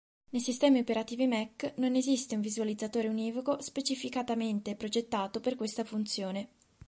[0.31, 6.47] Nei sistemi operativi Mac non esiste un visualizzatore univoco specificatamente progettato per questa funzione.